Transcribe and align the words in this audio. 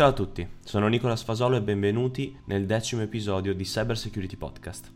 Ciao 0.00 0.08
a 0.08 0.12
tutti, 0.14 0.48
sono 0.64 0.88
Nicola 0.88 1.14
Sfasolo 1.14 1.56
e 1.56 1.60
benvenuti 1.60 2.34
nel 2.46 2.64
decimo 2.64 3.02
episodio 3.02 3.54
di 3.54 3.64
Cyber 3.64 3.98
Security 3.98 4.34
Podcast, 4.34 4.90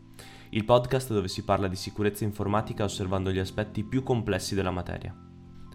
il 0.49 0.65
podcast 0.65 1.13
dove 1.13 1.27
si 1.27 1.43
parla 1.43 1.67
di 1.67 1.75
sicurezza 1.75 2.23
informatica 2.23 2.85
osservando 2.85 3.31
gli 3.31 3.37
aspetti 3.37 3.83
più 3.83 4.01
complessi 4.01 4.55
della 4.55 4.71
materia. 4.71 5.15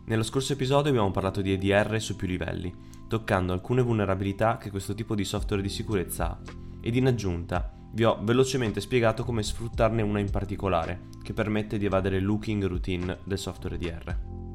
Nello 0.07 0.25
scorso 0.25 0.55
episodio 0.55 0.91
abbiamo 0.91 1.13
parlato 1.13 1.43
di 1.43 1.53
EDR 1.53 2.01
su 2.01 2.17
più 2.17 2.27
livelli, 2.27 2.75
toccando 3.07 3.53
alcune 3.53 3.83
vulnerabilità 3.83 4.57
che 4.57 4.71
questo 4.71 4.95
tipo 4.95 5.15
di 5.15 5.23
software 5.23 5.63
di 5.63 5.69
sicurezza 5.69 6.31
ha, 6.31 6.39
ed 6.81 6.97
in 6.97 7.07
aggiunta 7.07 7.73
vi 7.93 8.03
ho 8.03 8.19
velocemente 8.21 8.81
spiegato 8.81 9.23
come 9.23 9.45
sfruttarne 9.45 10.03
una 10.03 10.19
in 10.19 10.31
particolare, 10.33 11.03
che 11.23 11.35
permette 11.35 11.79
di 11.79 11.85
evadere 11.85 12.17
il 12.17 12.25
looking 12.25 12.65
routine 12.65 13.17
del 13.23 13.39
software 13.39 13.77
EDR. 13.77 14.50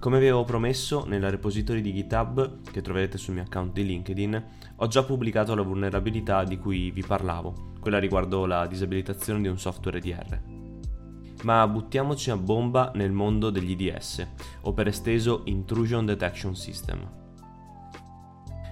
Come 0.00 0.16
avevo 0.16 0.44
promesso, 0.44 1.04
nella 1.04 1.28
repository 1.28 1.82
di 1.82 1.92
GitHub, 1.92 2.62
che 2.70 2.80
troverete 2.80 3.18
sul 3.18 3.34
mio 3.34 3.42
account 3.42 3.74
di 3.74 3.84
LinkedIn, 3.84 4.44
ho 4.76 4.86
già 4.86 5.04
pubblicato 5.04 5.54
la 5.54 5.60
vulnerabilità 5.60 6.42
di 6.42 6.56
cui 6.56 6.90
vi 6.90 7.02
parlavo, 7.02 7.74
quella 7.80 7.98
riguardo 7.98 8.46
la 8.46 8.66
disabilitazione 8.66 9.42
di 9.42 9.48
un 9.48 9.58
software 9.58 9.98
EDR. 9.98 10.40
Ma 11.42 11.68
buttiamoci 11.68 12.30
a 12.30 12.38
bomba 12.38 12.92
nel 12.94 13.12
mondo 13.12 13.50
degli 13.50 13.72
IDS, 13.78 14.26
o 14.62 14.72
per 14.72 14.86
esteso 14.86 15.42
Intrusion 15.44 16.06
Detection 16.06 16.56
System. 16.56 17.06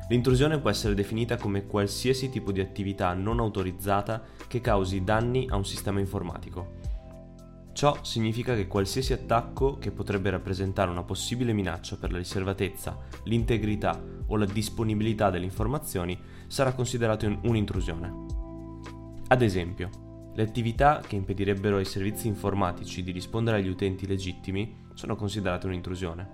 L'intrusione 0.09 0.59
può 0.59 0.71
essere 0.71 0.95
definita 0.95 1.37
come 1.37 1.67
qualsiasi 1.67 2.31
tipo 2.31 2.53
di 2.53 2.61
attività 2.61 3.13
non 3.13 3.39
autorizzata 3.39 4.23
che 4.47 4.63
causi 4.63 5.05
danni 5.05 5.47
a 5.51 5.57
un 5.57 5.67
sistema 5.67 6.01
informatico, 6.01 6.77
Ciò 7.79 7.97
significa 8.03 8.57
che 8.57 8.67
qualsiasi 8.67 9.13
attacco 9.13 9.79
che 9.79 9.93
potrebbe 9.93 10.31
rappresentare 10.31 10.91
una 10.91 11.05
possibile 11.05 11.53
minaccia 11.53 11.97
per 11.97 12.11
la 12.11 12.19
riservatezza, 12.19 12.99
l'integrità 13.27 14.03
o 14.27 14.37
la 14.37 14.47
disponibilità 14.47 15.31
delle 15.31 15.45
informazioni 15.45 16.19
sarà 16.49 16.73
considerato 16.73 17.27
un'intrusione. 17.45 18.13
Ad 19.29 19.43
esempio, 19.43 20.33
le 20.35 20.43
attività 20.43 21.01
che 21.07 21.15
impedirebbero 21.15 21.77
ai 21.77 21.85
servizi 21.85 22.27
informatici 22.27 23.05
di 23.05 23.13
rispondere 23.13 23.59
agli 23.59 23.69
utenti 23.69 24.09
legittimi 24.09 24.87
sono 24.95 25.15
considerate 25.15 25.69
un'intrusione. 25.69 26.29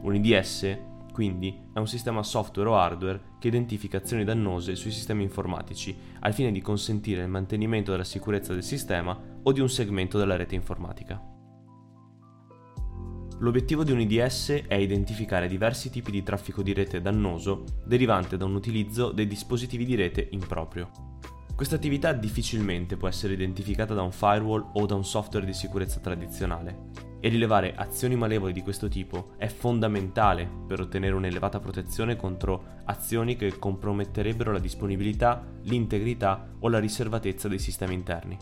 Un 0.00 0.16
IDS 0.16 0.78
quindi 1.18 1.52
è 1.72 1.80
un 1.80 1.88
sistema 1.88 2.22
software 2.22 2.68
o 2.68 2.76
hardware 2.76 3.20
che 3.40 3.48
identifica 3.48 3.96
azioni 3.96 4.22
dannose 4.22 4.76
sui 4.76 4.92
sistemi 4.92 5.24
informatici 5.24 5.92
al 6.20 6.32
fine 6.32 6.52
di 6.52 6.60
consentire 6.60 7.22
il 7.22 7.28
mantenimento 7.28 7.90
della 7.90 8.04
sicurezza 8.04 8.52
del 8.52 8.62
sistema 8.62 9.20
o 9.42 9.50
di 9.50 9.58
un 9.58 9.68
segmento 9.68 10.16
della 10.16 10.36
rete 10.36 10.54
informatica. 10.54 11.20
L'obiettivo 13.40 13.82
di 13.82 13.90
un 13.90 13.98
IDS 13.98 14.66
è 14.68 14.74
identificare 14.74 15.48
diversi 15.48 15.90
tipi 15.90 16.12
di 16.12 16.22
traffico 16.22 16.62
di 16.62 16.72
rete 16.72 17.00
dannoso 17.00 17.64
derivante 17.84 18.36
da 18.36 18.44
un 18.44 18.54
utilizzo 18.54 19.10
dei 19.10 19.26
dispositivi 19.26 19.84
di 19.84 19.96
rete 19.96 20.28
improprio. 20.30 21.16
Questa 21.52 21.74
attività 21.74 22.12
difficilmente 22.12 22.96
può 22.96 23.08
essere 23.08 23.32
identificata 23.32 23.92
da 23.92 24.02
un 24.02 24.12
firewall 24.12 24.70
o 24.74 24.86
da 24.86 24.94
un 24.94 25.04
software 25.04 25.44
di 25.44 25.52
sicurezza 25.52 25.98
tradizionale, 25.98 27.07
e 27.20 27.28
rilevare 27.28 27.74
azioni 27.74 28.14
malevole 28.16 28.52
di 28.52 28.62
questo 28.62 28.88
tipo 28.88 29.30
è 29.36 29.48
fondamentale 29.48 30.48
per 30.66 30.80
ottenere 30.80 31.14
un'elevata 31.14 31.58
protezione 31.58 32.16
contro 32.16 32.76
azioni 32.84 33.36
che 33.36 33.58
comprometterebbero 33.58 34.52
la 34.52 34.58
disponibilità, 34.58 35.44
l'integrità 35.62 36.48
o 36.60 36.68
la 36.68 36.78
riservatezza 36.78 37.48
dei 37.48 37.58
sistemi 37.58 37.94
interni. 37.94 38.36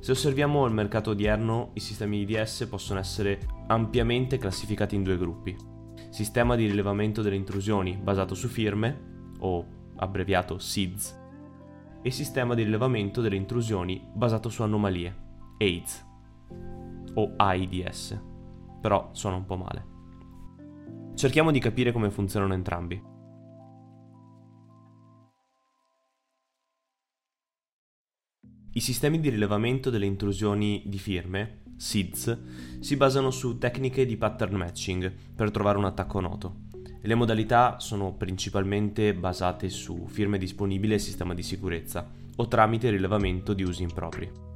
Se 0.00 0.12
osserviamo 0.12 0.64
il 0.64 0.72
mercato 0.72 1.10
odierno, 1.10 1.70
i 1.74 1.80
sistemi 1.80 2.22
IDS 2.22 2.66
possono 2.70 3.00
essere 3.00 3.40
ampiamente 3.66 4.38
classificati 4.38 4.94
in 4.94 5.02
due 5.02 5.18
gruppi. 5.18 5.56
Sistema 6.08 6.54
di 6.54 6.66
rilevamento 6.66 7.20
delle 7.20 7.36
intrusioni 7.36 7.98
basato 8.00 8.34
su 8.34 8.48
firme, 8.48 9.16
o 9.40 9.66
abbreviato 9.96 10.58
SIDS, 10.58 11.16
e 12.00 12.10
sistema 12.10 12.54
di 12.54 12.62
rilevamento 12.62 13.20
delle 13.20 13.36
intrusioni 13.36 14.02
basato 14.14 14.48
su 14.48 14.62
anomalie, 14.62 15.14
AIDS 15.58 16.06
o 17.18 17.34
AIDS, 17.36 18.20
però 18.80 19.10
suona 19.12 19.36
un 19.36 19.44
po' 19.44 19.56
male. 19.56 19.96
Cerchiamo 21.14 21.50
di 21.50 21.58
capire 21.58 21.90
come 21.90 22.10
funzionano 22.10 22.54
entrambi. 22.54 23.02
I 28.70 28.80
sistemi 28.80 29.18
di 29.18 29.30
rilevamento 29.30 29.90
delle 29.90 30.06
intrusioni 30.06 30.84
di 30.86 30.98
firme, 30.98 31.62
SIDS, 31.76 32.78
si 32.78 32.96
basano 32.96 33.32
su 33.32 33.58
tecniche 33.58 34.06
di 34.06 34.16
pattern 34.16 34.54
matching 34.54 35.12
per 35.34 35.50
trovare 35.50 35.78
un 35.78 35.86
attacco 35.86 36.20
noto. 36.20 36.66
Le 37.02 37.14
modalità 37.16 37.80
sono 37.80 38.14
principalmente 38.14 39.14
basate 39.14 39.68
su 39.70 40.06
firme 40.06 40.38
disponibili 40.38 40.94
e 40.94 40.98
sistema 40.98 41.34
di 41.34 41.42
sicurezza 41.42 42.08
o 42.36 42.46
tramite 42.46 42.90
rilevamento 42.90 43.54
di 43.54 43.64
usi 43.64 43.82
impropri. 43.82 44.47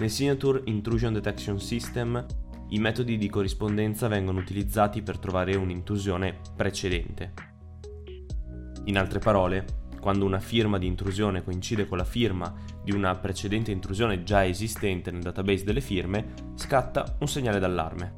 Nel 0.00 0.08
Signature 0.10 0.62
Intrusion 0.64 1.12
Detection 1.12 1.60
System 1.60 2.24
i 2.70 2.78
metodi 2.78 3.18
di 3.18 3.28
corrispondenza 3.28 4.08
vengono 4.08 4.38
utilizzati 4.38 5.02
per 5.02 5.18
trovare 5.18 5.56
un'intrusione 5.56 6.40
precedente. 6.56 7.34
In 8.84 8.96
altre 8.96 9.18
parole, 9.18 9.66
quando 10.00 10.24
una 10.24 10.40
firma 10.40 10.78
di 10.78 10.86
intrusione 10.86 11.44
coincide 11.44 11.86
con 11.86 11.98
la 11.98 12.04
firma 12.04 12.50
di 12.82 12.92
una 12.92 13.14
precedente 13.16 13.72
intrusione 13.72 14.22
già 14.22 14.46
esistente 14.46 15.10
nel 15.10 15.20
database 15.20 15.64
delle 15.64 15.82
firme, 15.82 16.32
scatta 16.54 17.18
un 17.20 17.28
segnale 17.28 17.58
d'allarme. 17.58 18.14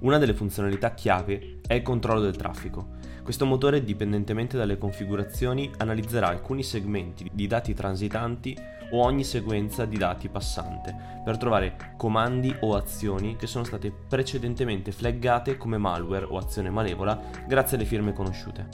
Una 0.00 0.18
delle 0.18 0.34
funzionalità 0.34 0.94
chiave 0.94 1.60
è 1.64 1.74
il 1.74 1.82
controllo 1.82 2.22
del 2.22 2.36
traffico, 2.36 2.96
questo 3.28 3.44
motore, 3.44 3.84
dipendentemente 3.84 4.56
dalle 4.56 4.78
configurazioni, 4.78 5.70
analizzerà 5.76 6.28
alcuni 6.28 6.62
segmenti 6.62 7.28
di 7.30 7.46
dati 7.46 7.74
transitanti 7.74 8.56
o 8.92 9.02
ogni 9.02 9.22
sequenza 9.22 9.84
di 9.84 9.98
dati 9.98 10.30
passante 10.30 11.20
per 11.22 11.36
trovare 11.36 11.92
comandi 11.98 12.56
o 12.60 12.74
azioni 12.74 13.36
che 13.36 13.46
sono 13.46 13.64
state 13.64 13.92
precedentemente 13.92 14.92
flaggate 14.92 15.58
come 15.58 15.76
malware 15.76 16.24
o 16.24 16.38
azione 16.38 16.70
malevola 16.70 17.20
grazie 17.46 17.76
alle 17.76 17.84
firme 17.84 18.14
conosciute. 18.14 18.66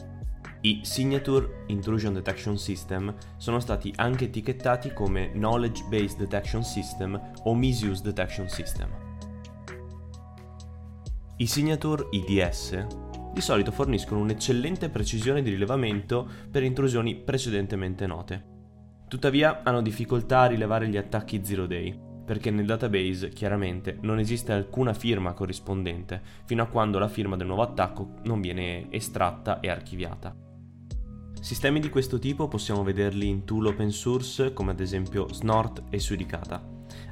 I 0.60 0.82
Signature 0.84 1.64
Intrusion 1.66 2.14
Detection 2.14 2.56
System 2.56 3.12
sono 3.36 3.58
stati 3.58 3.92
anche 3.96 4.26
etichettati 4.26 4.92
come 4.92 5.32
Knowledge 5.32 5.82
Based 5.88 6.16
Detection 6.16 6.62
System 6.62 7.20
o 7.42 7.54
Misuse 7.56 8.02
Detection 8.04 8.48
System. 8.48 8.88
I 11.38 11.46
Signature 11.48 12.06
IDS 12.12 13.03
di 13.34 13.40
solito 13.40 13.72
forniscono 13.72 14.20
un'eccellente 14.20 14.88
precisione 14.88 15.42
di 15.42 15.50
rilevamento 15.50 16.26
per 16.48 16.62
intrusioni 16.62 17.16
precedentemente 17.16 18.06
note. 18.06 18.52
Tuttavia 19.08 19.62
hanno 19.64 19.82
difficoltà 19.82 20.42
a 20.42 20.46
rilevare 20.46 20.88
gli 20.88 20.96
attacchi 20.96 21.44
zero 21.44 21.66
day, 21.66 21.98
perché 22.24 22.52
nel 22.52 22.64
database 22.64 23.30
chiaramente 23.30 23.98
non 24.02 24.20
esiste 24.20 24.52
alcuna 24.52 24.94
firma 24.94 25.32
corrispondente 25.32 26.22
fino 26.44 26.62
a 26.62 26.66
quando 26.66 27.00
la 27.00 27.08
firma 27.08 27.36
del 27.36 27.48
nuovo 27.48 27.62
attacco 27.62 28.14
non 28.22 28.40
viene 28.40 28.86
estratta 28.90 29.58
e 29.58 29.68
archiviata. 29.68 30.34
Sistemi 31.40 31.80
di 31.80 31.88
questo 31.90 32.20
tipo 32.20 32.46
possiamo 32.46 32.84
vederli 32.84 33.26
in 33.26 33.44
tool 33.44 33.66
open 33.66 33.90
source 33.90 34.52
come 34.52 34.70
ad 34.70 34.80
esempio 34.80 35.26
Snort 35.32 35.82
e 35.90 35.98
Sudicata, 35.98 36.64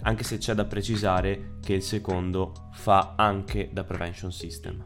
anche 0.03 0.23
se 0.23 0.39
c'è 0.39 0.55
da 0.55 0.67
precisare 0.67 1.57
che 1.61 1.75
il 1.75 1.83
secondo 1.83 2.69
fa 2.75 3.15
anche 3.17 3.71
da 3.73 3.83
prevention 3.83 4.31
system. 4.31 4.83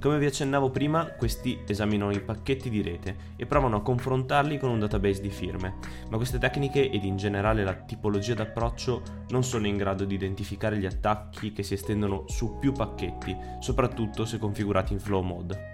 Come 0.00 0.18
vi 0.18 0.26
accennavo 0.26 0.70
prima, 0.70 1.06
questi 1.06 1.58
esaminano 1.66 2.12
i 2.12 2.20
pacchetti 2.20 2.70
di 2.70 2.82
rete 2.82 3.16
e 3.34 3.46
provano 3.46 3.78
a 3.78 3.82
confrontarli 3.82 4.56
con 4.56 4.70
un 4.70 4.78
database 4.78 5.20
di 5.20 5.28
firme, 5.28 5.74
ma 6.08 6.16
queste 6.16 6.38
tecniche 6.38 6.88
ed 6.88 7.02
in 7.02 7.16
generale 7.16 7.64
la 7.64 7.74
tipologia 7.74 8.34
d'approccio 8.34 9.02
non 9.30 9.42
sono 9.42 9.66
in 9.66 9.76
grado 9.76 10.04
di 10.04 10.14
identificare 10.14 10.78
gli 10.78 10.86
attacchi 10.86 11.52
che 11.52 11.64
si 11.64 11.74
estendono 11.74 12.22
su 12.28 12.58
più 12.60 12.70
pacchetti, 12.70 13.36
soprattutto 13.58 14.24
se 14.24 14.38
configurati 14.38 14.92
in 14.92 15.00
flow 15.00 15.22
mode. 15.22 15.72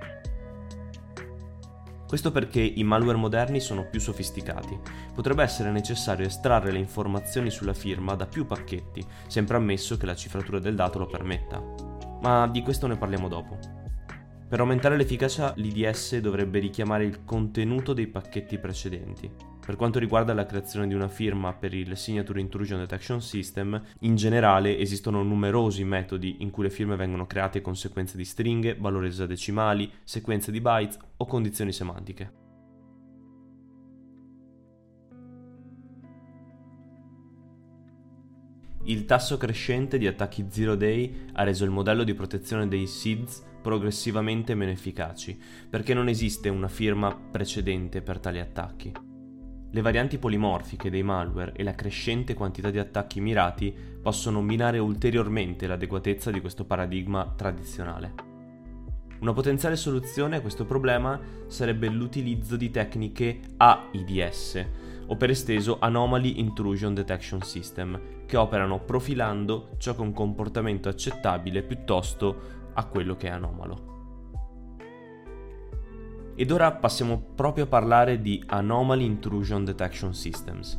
Questo 2.09 2.33
perché 2.33 2.63
i 2.63 2.83
malware 2.83 3.19
moderni 3.19 3.61
sono 3.61 3.89
più 3.91 4.01
sofisticati. 4.01 4.79
Potrebbe 5.13 5.43
essere 5.43 5.71
necessario 5.71 6.25
estrarre 6.25 6.73
le 6.73 6.79
informazioni 6.79 7.51
sulla 7.51 7.75
firma 7.75 8.15
da 8.15 8.27
più 8.27 8.47
pacchetti, 8.47 9.05
sempre 9.27 9.59
ammesso 9.59 9.99
che 9.99 10.07
la 10.07 10.17
cifratura 10.17 10.61
del 10.61 10.77
dato 10.77 10.99
lo 10.99 11.07
permetta. 11.07 11.63
Ma 12.23 12.49
di 12.49 12.63
questo 12.63 12.87
ne 12.87 12.97
parliamo 12.97 13.29
dopo. 13.29 13.84
Per 14.47 14.61
aumentare 14.61 14.97
l'efficacia 14.97 15.55
l'IDS 15.57 16.19
dovrebbe 16.19 16.59
richiamare 16.59 17.05
il 17.05 17.25
contenuto 17.25 17.93
dei 17.95 18.07
pacchetti 18.07 18.59
precedenti. 18.59 19.29
Per 19.65 19.75
quanto 19.75 19.99
riguarda 19.99 20.35
la 20.35 20.45
creazione 20.45 20.87
di 20.87 20.93
una 20.93 21.09
firma 21.09 21.55
per 21.55 21.73
il 21.73 21.97
Signature 21.97 22.41
Intrusion 22.41 22.79
Detection 22.79 23.23
System, 23.23 23.83
in 24.01 24.15
generale 24.15 24.79
esistono 24.79 25.23
numerosi 25.23 25.83
metodi 25.85 26.37
in 26.41 26.51
cui 26.51 26.65
le 26.65 26.71
firme 26.71 26.95
vengono 26.95 27.27
create 27.27 27.63
con 27.63 27.75
sequenze 27.75 28.19
di 28.19 28.27
stringhe, 28.27 28.77
valori 28.79 29.07
esadecimali, 29.07 29.91
sequenze 30.05 30.53
di 30.53 30.61
bytes 30.61 30.99
o 31.17 31.25
condizioni 31.25 31.73
semantiche. 31.73 32.43
il 38.87 39.07
tasso 39.07 39.39
crescente 39.39 39.97
di 39.97 40.07
attacchi 40.07 40.45
zero 40.51 40.75
day 40.75 41.29
ha 41.33 41.43
reso 41.43 41.65
il 41.65 41.71
modello 41.71 42.05
di 42.05 42.13
protezione 42.13 42.69
dei 42.69 42.87
SIDS 42.87 43.43
progressivamente 43.65 44.55
meno 44.55 44.73
efficaci, 44.73 45.41
perché 45.71 45.95
non 45.95 46.09
esiste 46.09 46.51
una 46.51 46.69
firma 46.69 47.17
precedente 47.17 48.03
per 48.03 48.21
tali 48.21 48.39
attacchi. 48.39 48.93
Le 49.71 49.81
varianti 49.81 50.19
polimorfiche 50.19 50.91
dei 50.91 51.03
malware 51.03 51.55
e 51.57 51.63
la 51.63 51.75
crescente 51.75 52.35
quantità 52.35 52.69
di 52.69 52.79
attacchi 52.79 53.23
mirati 53.23 53.75
possono 54.03 54.43
minare 54.43 54.79
ulteriormente 54.79 55.67
l'adeguatezza 55.67 56.31
di 56.31 56.43
questo 56.43 56.67
paradigma 56.67 57.33
tradizionale. 57.35 58.13
Una 59.21 59.33
potenziale 59.33 59.77
soluzione 59.77 60.37
a 60.37 60.41
questo 60.43 60.67
problema 60.67 61.19
sarebbe 61.47 61.89
l'utilizzo 61.89 62.57
di 62.57 62.71
tecniche 62.71 63.41
AIDS, 63.57 64.67
o 65.07 65.17
per 65.17 65.31
esteso 65.31 65.79
Anomaly 65.81 66.39
Intrusion 66.39 66.93
Detection 66.93 67.41
System, 67.41 68.27
che 68.27 68.37
operano 68.37 68.81
profilando 68.81 69.71
ciò 69.79 69.95
che 69.95 70.03
è 70.03 70.05
un 70.05 70.13
comportamento 70.13 70.89
accettabile 70.89 71.63
piuttosto 71.63 72.63
a 72.75 72.85
quello 72.87 73.17
che 73.17 73.29
è 73.29 73.31
anomalo. 73.31 73.93
Ed 76.37 76.51
ora 76.51 76.73
passiamo 76.73 77.21
proprio 77.35 77.65
a 77.65 77.69
parlare 77.69 78.21
di 78.21 78.43
Anomaly 78.47 79.05
Intrusion 79.05 79.65
Detection 79.65 80.13
Systems. 80.15 80.79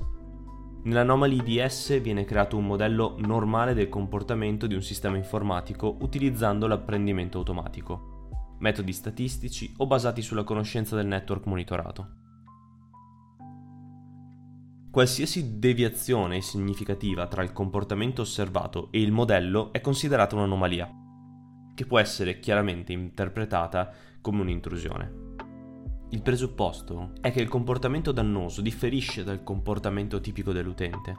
Nell'Anomaly 0.83 1.41
IDS 1.43 2.01
viene 2.01 2.25
creato 2.25 2.57
un 2.57 2.65
modello 2.65 3.15
normale 3.19 3.73
del 3.73 3.89
comportamento 3.89 4.67
di 4.67 4.75
un 4.75 4.83
sistema 4.83 5.15
informatico 5.15 5.97
utilizzando 6.01 6.67
l'apprendimento 6.67 7.37
automatico, 7.37 8.57
metodi 8.59 8.91
statistici 8.91 9.73
o 9.77 9.87
basati 9.87 10.21
sulla 10.21 10.43
conoscenza 10.43 10.95
del 10.95 11.07
network 11.07 11.45
monitorato. 11.45 12.07
Qualsiasi 14.91 15.57
deviazione 15.57 16.41
significativa 16.41 17.27
tra 17.27 17.43
il 17.43 17.51
comportamento 17.51 18.21
osservato 18.21 18.89
e 18.91 19.01
il 19.01 19.11
modello 19.11 19.73
è 19.73 19.81
considerata 19.81 20.35
un'anomalia, 20.35 20.89
che 21.75 21.85
può 21.85 21.99
essere 21.99 22.39
chiaramente 22.39 22.93
interpretata 22.93 23.91
come 24.21 24.41
un'intrusione. 24.41 25.23
Il 26.09 26.21
presupposto 26.21 27.11
è 27.21 27.31
che 27.31 27.41
il 27.41 27.49
comportamento 27.49 28.11
dannoso 28.11 28.61
differisce 28.61 29.23
dal 29.23 29.43
comportamento 29.43 30.21
tipico 30.21 30.51
dell'utente. 30.51 31.13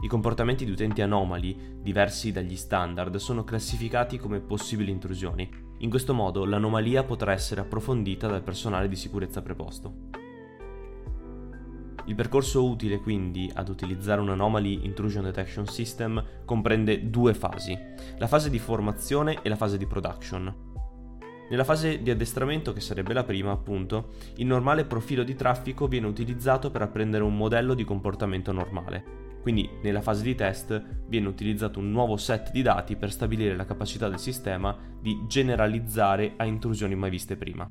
I 0.00 0.06
comportamenti 0.06 0.64
di 0.64 0.70
utenti 0.70 1.02
anomali, 1.02 1.78
diversi 1.80 2.30
dagli 2.30 2.54
standard, 2.54 3.16
sono 3.16 3.42
classificati 3.42 4.18
come 4.18 4.38
possibili 4.38 4.92
intrusioni. 4.92 5.48
In 5.78 5.90
questo 5.90 6.14
modo 6.14 6.44
l'anomalia 6.44 7.02
potrà 7.02 7.32
essere 7.32 7.62
approfondita 7.62 8.28
dal 8.28 8.42
personale 8.42 8.86
di 8.86 8.96
sicurezza 8.96 9.42
preposto. 9.42 10.27
Il 12.08 12.14
percorso 12.14 12.66
utile 12.66 13.00
quindi 13.00 13.50
ad 13.52 13.68
utilizzare 13.68 14.22
un 14.22 14.30
Anomaly 14.30 14.86
Intrusion 14.86 15.24
Detection 15.24 15.66
System 15.66 16.24
comprende 16.46 17.10
due 17.10 17.34
fasi, 17.34 17.78
la 18.16 18.26
fase 18.26 18.48
di 18.48 18.58
formazione 18.58 19.40
e 19.42 19.48
la 19.50 19.56
fase 19.56 19.76
di 19.76 19.86
production. 19.86 20.54
Nella 21.50 21.64
fase 21.64 22.00
di 22.00 22.10
addestramento, 22.10 22.72
che 22.72 22.80
sarebbe 22.80 23.12
la 23.12 23.24
prima 23.24 23.52
appunto, 23.52 24.14
il 24.36 24.46
normale 24.46 24.86
profilo 24.86 25.22
di 25.22 25.34
traffico 25.34 25.86
viene 25.86 26.06
utilizzato 26.06 26.70
per 26.70 26.80
apprendere 26.80 27.24
un 27.24 27.36
modello 27.36 27.74
di 27.74 27.84
comportamento 27.84 28.52
normale. 28.52 29.36
Quindi 29.42 29.68
nella 29.82 30.00
fase 30.00 30.22
di 30.22 30.34
test 30.34 30.82
viene 31.08 31.28
utilizzato 31.28 31.78
un 31.78 31.90
nuovo 31.90 32.16
set 32.16 32.52
di 32.52 32.62
dati 32.62 32.96
per 32.96 33.12
stabilire 33.12 33.54
la 33.54 33.66
capacità 33.66 34.08
del 34.08 34.18
sistema 34.18 34.74
di 34.98 35.24
generalizzare 35.26 36.32
a 36.38 36.46
intrusioni 36.46 36.94
mai 36.94 37.10
viste 37.10 37.36
prima. 37.36 37.70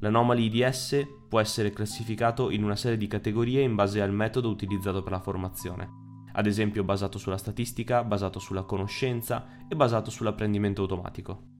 L'anomaly 0.00 0.44
IDS 0.44 1.06
può 1.28 1.40
essere 1.40 1.70
classificato 1.70 2.50
in 2.50 2.62
una 2.62 2.76
serie 2.76 2.96
di 2.96 3.08
categorie 3.08 3.62
in 3.62 3.74
base 3.74 4.00
al 4.00 4.12
metodo 4.12 4.48
utilizzato 4.48 5.02
per 5.02 5.12
la 5.12 5.20
formazione, 5.20 5.88
ad 6.32 6.46
esempio 6.46 6.84
basato 6.84 7.18
sulla 7.18 7.36
statistica, 7.36 8.04
basato 8.04 8.38
sulla 8.38 8.62
conoscenza 8.62 9.66
e 9.68 9.74
basato 9.74 10.10
sull'apprendimento 10.10 10.82
automatico. 10.82 11.56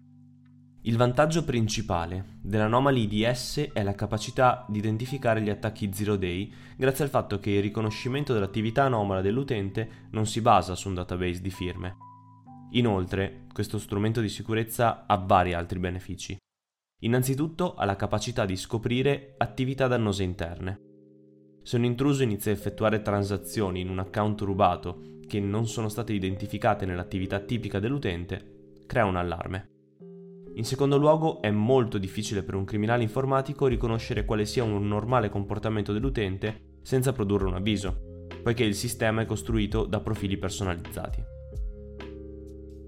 Il 0.83 0.97
vantaggio 0.97 1.45
principale 1.45 2.39
dell'anomaly 2.41 3.09
IDS 3.11 3.71
è 3.73 3.83
la 3.83 3.95
capacità 3.95 4.65
di 4.69 4.79
identificare 4.79 5.43
gli 5.43 5.51
attacchi 5.51 5.93
zero 5.93 6.15
day 6.15 6.51
grazie 6.77 7.05
al 7.05 7.11
fatto 7.11 7.41
che 7.41 7.51
il 7.51 7.63
riconoscimento 7.63 8.33
dell'attività 8.33 8.85
anomala 8.85 9.21
dell'utente 9.21 10.07
non 10.13 10.27
si 10.27 10.41
basa 10.41 10.77
su 10.77 10.87
un 10.89 10.95
database 10.95 11.41
di 11.41 11.51
firme. 11.51 11.97
Inoltre, 12.71 13.47
questo 13.53 13.79
strumento 13.79 14.21
di 14.21 14.29
sicurezza 14.29 15.07
ha 15.07 15.17
vari 15.17 15.53
altri 15.55 15.81
benefici. 15.81 16.37
Innanzitutto 17.03 17.75
ha 17.75 17.85
la 17.85 17.95
capacità 17.95 18.45
di 18.45 18.57
scoprire 18.57 19.35
attività 19.37 19.87
dannose 19.87 20.25
interne. 20.25 20.81
Se 21.63 21.77
un 21.77 21.85
intruso 21.85 22.25
inizia 22.25 22.51
a 22.51 22.55
effettuare 22.55 23.03
transazioni 23.03 23.81
in 23.81 23.89
un 23.89 24.01
account 24.01 24.41
rubato 24.41 25.03
che 25.29 25.39
non 25.39 25.69
sono 25.69 25.89
state 25.89 26.13
identificate 26.13 26.87
nell'attività 26.87 27.39
tipica 27.39 27.79
dell'utente, 27.79 28.83
crea 28.87 29.05
un 29.05 29.15
allarme. 29.15 29.69
In 30.55 30.65
secondo 30.65 30.99
luogo 30.99 31.41
è 31.41 31.53
molto 31.53 31.99
difficile 31.99 32.43
per 32.43 32.57
un 32.57 32.65
criminale 32.65 33.05
informatico 33.05 33.69
riconoscere 33.69 34.25
quale 34.25 34.45
sia 34.45 34.65
un 34.65 34.89
normale 34.89 35.29
comportamento 35.29 35.93
dell'utente 35.93 36.79
senza 36.83 37.13
produrre 37.13 37.47
un 37.47 37.55
avviso, 37.55 38.27
poiché 38.43 38.65
il 38.65 38.75
sistema 38.75 39.21
è 39.21 39.25
costruito 39.25 39.85
da 39.85 40.01
profili 40.01 40.37
personalizzati. 40.37 41.23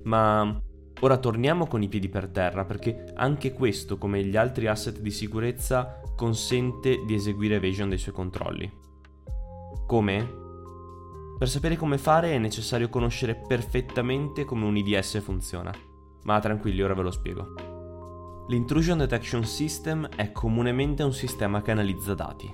Ma 0.02 0.60
Ora 1.02 1.16
torniamo 1.16 1.66
con 1.66 1.82
i 1.82 1.88
piedi 1.88 2.10
per 2.10 2.28
terra 2.28 2.64
perché 2.64 3.12
anche 3.14 3.52
questo, 3.54 3.96
come 3.96 4.22
gli 4.22 4.36
altri 4.36 4.66
asset 4.66 4.98
di 4.98 5.10
sicurezza, 5.10 6.00
consente 6.14 7.04
di 7.06 7.14
eseguire 7.14 7.54
evasion 7.54 7.88
dei 7.88 7.96
suoi 7.96 8.14
controlli. 8.14 8.70
Come? 9.86 10.38
Per 11.38 11.48
sapere 11.48 11.76
come 11.76 11.96
fare 11.96 12.32
è 12.32 12.38
necessario 12.38 12.90
conoscere 12.90 13.34
perfettamente 13.34 14.44
come 14.44 14.66
un 14.66 14.76
IDS 14.76 15.22
funziona. 15.22 15.72
Ma 16.24 16.38
tranquilli, 16.38 16.82
ora 16.82 16.92
ve 16.92 17.02
lo 17.02 17.10
spiego. 17.10 18.44
L'Intrusion 18.48 18.98
Detection 18.98 19.44
System 19.44 20.06
è 20.14 20.32
comunemente 20.32 21.02
un 21.02 21.14
sistema 21.14 21.62
che 21.62 21.70
analizza 21.70 22.12
dati. 22.12 22.52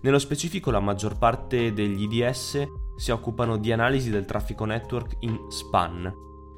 Nello 0.00 0.18
specifico 0.18 0.72
la 0.72 0.80
maggior 0.80 1.16
parte 1.16 1.72
degli 1.72 2.12
IDS 2.12 2.66
si 2.96 3.12
occupano 3.12 3.56
di 3.56 3.70
analisi 3.70 4.10
del 4.10 4.24
traffico 4.24 4.64
network 4.64 5.18
in 5.20 5.46
span, 5.48 6.12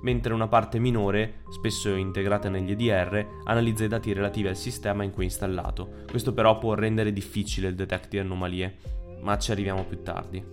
mentre 0.04 0.34
una 0.34 0.48
parte 0.48 0.78
minore, 0.78 1.40
spesso 1.48 1.94
integrata 1.94 2.50
negli 2.50 2.72
EDR, 2.72 3.26
analizza 3.44 3.84
i 3.84 3.88
dati 3.88 4.12
relativi 4.12 4.48
al 4.48 4.56
sistema 4.56 5.02
in 5.02 5.10
cui 5.10 5.22
è 5.22 5.26
installato. 5.26 6.04
Questo 6.08 6.34
però 6.34 6.58
può 6.58 6.74
rendere 6.74 7.10
difficile 7.12 7.68
il 7.68 7.74
detect 7.74 8.10
di 8.10 8.18
anomalie, 8.18 8.76
ma 9.22 9.38
ci 9.38 9.50
arriviamo 9.50 9.84
più 9.84 10.02
tardi. 10.02 10.44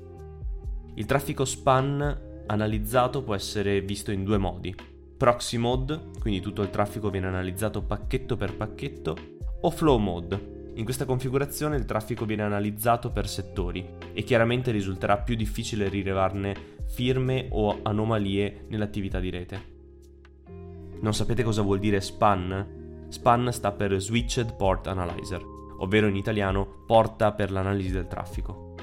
Il 0.96 1.06
traffico 1.06 1.44
span 1.44 2.44
analizzato 2.48 3.24
può 3.24 3.36
essere 3.36 3.82
visto 3.82 4.12
in 4.12 4.24
due 4.24 4.38
modi. 4.38 4.74
Proxy 5.18 5.58
mode, 5.58 6.00
quindi 6.20 6.40
tutto 6.40 6.62
il 6.62 6.70
traffico 6.70 7.10
viene 7.10 7.28
analizzato 7.28 7.82
pacchetto 7.82 8.38
per 8.38 8.56
pacchetto, 8.56 9.18
o 9.60 9.70
flow 9.70 9.98
mode. 9.98 10.61
In 10.76 10.86
questa 10.86 11.06
configurazione 11.06 11.76
il 11.76 11.86
traffico 11.86 12.26
viene 12.26 12.44
analizzato 12.44 13.12
per 13.12 13.28
settori 13.28 13.86
e 14.14 14.24
chiaramente 14.24 14.72
risulterà 14.72 15.18
più 15.18 15.36
difficile 15.36 15.90
rilevarne 15.90 16.56
firme 16.88 17.48
o 17.52 17.80
anomalie 17.84 18.66
nell'attività 18.70 19.20
di 19.20 19.30
rete. 19.30 19.62
Non 21.02 21.14
sapete 21.14 21.44
cosa 21.44 21.62
vuol 21.62 21.80
dire 21.80 22.00
SPAN? 22.00 23.06
SPAN 23.10 23.52
sta 23.52 23.74
per 23.74 24.00
Switched 24.00 24.56
Port 24.56 24.88
Analyzer, 24.88 25.42
ovvero 25.80 26.08
in 26.08 26.16
italiano 26.16 26.84
porta 26.86 27.34
per 27.34 27.52
l'analisi 27.52 27.92
del 27.92 28.08
traffico. 28.08 28.76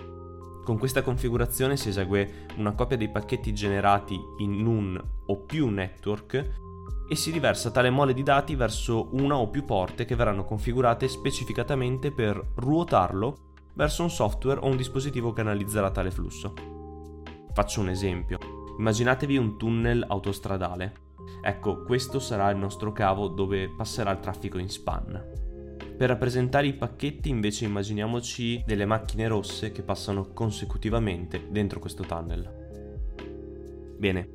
Con 0.64 0.76
questa 0.76 1.02
configurazione 1.02 1.78
si 1.78 1.88
esegue 1.88 2.46
una 2.56 2.72
copia 2.72 2.98
dei 2.98 3.08
pacchetti 3.08 3.54
generati 3.54 4.18
in 4.38 4.66
un 4.66 5.02
o 5.26 5.36
più 5.38 5.68
network 5.68 6.67
e 7.08 7.16
si 7.16 7.30
riversa 7.30 7.70
tale 7.70 7.88
mole 7.88 8.12
di 8.12 8.22
dati 8.22 8.54
verso 8.54 9.08
una 9.12 9.36
o 9.38 9.48
più 9.48 9.64
porte 9.64 10.04
che 10.04 10.14
verranno 10.14 10.44
configurate 10.44 11.08
specificatamente 11.08 12.12
per 12.12 12.52
ruotarlo 12.56 13.46
verso 13.72 14.02
un 14.02 14.10
software 14.10 14.60
o 14.60 14.66
un 14.66 14.76
dispositivo 14.76 15.32
che 15.32 15.40
analizzerà 15.40 15.90
tale 15.90 16.10
flusso. 16.10 16.52
Faccio 17.52 17.80
un 17.80 17.88
esempio. 17.88 18.38
Immaginatevi 18.78 19.36
un 19.36 19.56
tunnel 19.56 20.04
autostradale. 20.06 21.06
Ecco, 21.42 21.82
questo 21.84 22.18
sarà 22.18 22.50
il 22.50 22.58
nostro 22.58 22.92
cavo 22.92 23.28
dove 23.28 23.68
passerà 23.74 24.10
il 24.10 24.20
traffico 24.20 24.58
in 24.58 24.68
span. 24.68 25.46
Per 25.96 26.08
rappresentare 26.08 26.66
i 26.66 26.74
pacchetti 26.74 27.28
invece 27.28 27.64
immaginiamoci 27.64 28.62
delle 28.66 28.86
macchine 28.86 29.26
rosse 29.26 29.72
che 29.72 29.82
passano 29.82 30.32
consecutivamente 30.32 31.48
dentro 31.50 31.80
questo 31.80 32.04
tunnel. 32.04 33.96
Bene, 33.96 34.28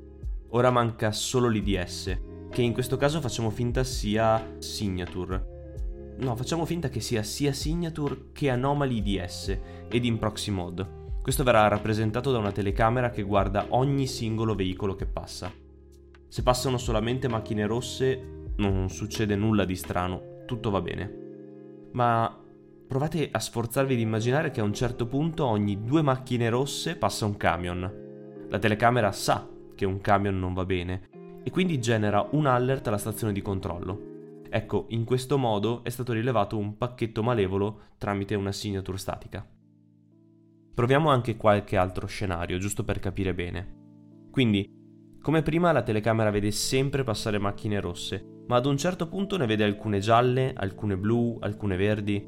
ora 0.49 0.71
manca 0.71 1.11
solo 1.13 1.47
l'IDS, 1.47 2.32
che 2.53 2.61
in 2.61 2.71
questo 2.71 2.97
caso 2.97 3.19
facciamo 3.19 3.49
finta 3.49 3.83
sia 3.83 4.57
signature. 4.59 6.13
No, 6.19 6.35
facciamo 6.35 6.65
finta 6.65 6.87
che 6.87 6.99
sia 6.99 7.23
sia 7.23 7.51
signature 7.51 8.27
che 8.31 8.51
anomaly 8.51 9.01
IDS 9.03 9.57
ed 9.89 10.05
in 10.05 10.19
proxy 10.19 10.51
mode. 10.51 11.01
Questo 11.23 11.43
verrà 11.43 11.67
rappresentato 11.67 12.31
da 12.31 12.37
una 12.37 12.51
telecamera 12.51 13.09
che 13.09 13.23
guarda 13.23 13.65
ogni 13.69 14.05
singolo 14.05 14.53
veicolo 14.53 14.93
che 14.93 15.07
passa. 15.07 15.51
Se 16.27 16.43
passano 16.43 16.77
solamente 16.77 17.27
macchine 17.27 17.65
rosse 17.65 18.51
non 18.57 18.87
succede 18.87 19.35
nulla 19.35 19.65
di 19.65 19.75
strano, 19.75 20.43
tutto 20.45 20.69
va 20.69 20.79
bene. 20.79 21.11
Ma 21.93 22.39
provate 22.87 23.29
a 23.31 23.39
sforzarvi 23.39 23.95
di 23.95 24.03
immaginare 24.03 24.51
che 24.51 24.59
a 24.59 24.63
un 24.63 24.73
certo 24.75 25.07
punto 25.07 25.47
ogni 25.47 25.83
due 25.83 26.03
macchine 26.03 26.49
rosse 26.49 26.97
passa 26.97 27.25
un 27.25 27.35
camion. 27.35 28.45
La 28.47 28.59
telecamera 28.59 29.11
sa 29.11 29.49
che 29.73 29.85
un 29.85 29.99
camion 30.01 30.37
non 30.37 30.53
va 30.53 30.65
bene 30.65 31.12
e 31.43 31.51
quindi 31.51 31.79
genera 31.79 32.27
un 32.31 32.45
alert 32.45 32.87
alla 32.87 32.97
stazione 32.97 33.33
di 33.33 33.41
controllo. 33.41 34.11
Ecco, 34.49 34.85
in 34.89 35.03
questo 35.03 35.37
modo 35.37 35.83
è 35.83 35.89
stato 35.89 36.13
rilevato 36.13 36.57
un 36.57 36.77
pacchetto 36.77 37.23
malevolo 37.23 37.81
tramite 37.97 38.35
una 38.35 38.51
signature 38.51 38.97
statica. 38.97 39.45
Proviamo 40.73 41.09
anche 41.09 41.37
qualche 41.37 41.77
altro 41.77 42.07
scenario, 42.07 42.57
giusto 42.57 42.83
per 42.83 42.99
capire 42.99 43.33
bene. 43.33 43.81
Quindi, 44.31 44.67
come 45.21 45.41
prima 45.41 45.71
la 45.71 45.83
telecamera 45.83 46.31
vede 46.31 46.51
sempre 46.51 47.03
passare 47.03 47.37
macchine 47.37 47.79
rosse, 47.79 48.43
ma 48.47 48.57
ad 48.57 48.65
un 48.65 48.77
certo 48.77 49.07
punto 49.07 49.37
ne 49.37 49.45
vede 49.45 49.63
alcune 49.63 49.99
gialle, 49.99 50.53
alcune 50.55 50.97
blu, 50.97 51.37
alcune 51.41 51.77
verdi 51.77 52.27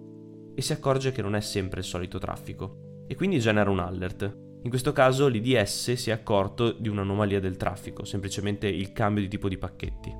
e 0.53 0.61
si 0.61 0.73
accorge 0.73 1.11
che 1.11 1.21
non 1.21 1.35
è 1.35 1.41
sempre 1.41 1.79
il 1.79 1.85
solito 1.85 2.17
traffico 2.17 3.03
e 3.07 3.15
quindi 3.15 3.39
genera 3.39 3.69
un 3.69 3.79
alert. 3.79 4.44
In 4.65 4.71
questo 4.71 4.93
caso 4.93 5.27
l'IDS 5.27 5.93
si 5.93 6.09
è 6.09 6.13
accorto 6.13 6.71
di 6.71 6.89
un'anomalia 6.89 7.39
del 7.39 7.55
traffico, 7.55 8.03
semplicemente 8.03 8.67
il 8.67 8.93
cambio 8.93 9.21
di 9.21 9.29
tipo 9.29 9.47
di 9.47 9.59
pacchetti. 9.59 10.11